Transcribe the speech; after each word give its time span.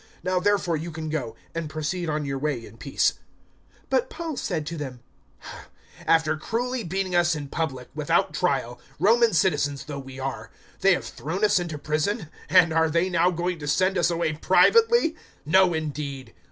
Now 0.23 0.39
therefore 0.39 0.77
you 0.77 0.89
can 0.89 1.09
go, 1.09 1.35
and 1.53 1.69
proceed 1.69 2.09
on 2.09 2.25
your 2.25 2.39
way 2.39 2.65
in 2.65 2.77
peace." 2.77 3.11
016:037 3.91 3.91
But 3.91 4.09
Paul 4.09 4.35
said 4.35 4.65
to 4.65 4.75
them, 4.75 5.01
"After 6.07 6.35
cruelly 6.37 6.83
beating 6.83 7.15
us 7.15 7.35
in 7.35 7.49
public, 7.49 7.87
without 7.93 8.33
trial, 8.33 8.79
Roman 8.97 9.31
citizens 9.35 9.85
though 9.85 9.99
we 9.99 10.19
are, 10.19 10.49
they 10.79 10.93
have 10.95 11.05
thrown 11.05 11.45
us 11.45 11.59
into 11.59 11.77
prison, 11.77 12.29
and 12.49 12.73
are 12.73 12.89
they 12.89 13.11
now 13.11 13.29
going 13.29 13.59
to 13.59 13.67
send 13.67 13.95
us 13.95 14.09
away 14.09 14.33
privately? 14.33 15.15
No, 15.45 15.71
indeed! 15.71 16.33